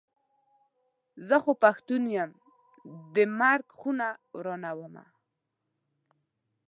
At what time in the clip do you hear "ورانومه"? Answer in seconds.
4.37-5.03